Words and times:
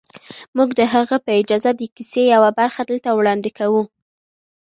موږ 0.57 0.69
د 0.79 0.81
هغه 0.93 1.17
په 1.25 1.31
اجازه 1.41 1.71
د 1.75 1.81
کیسې 1.95 2.23
یوه 2.33 2.49
برخه 2.59 2.81
دلته 2.89 3.09
وړاندې 3.13 3.49
کوو 3.57 3.83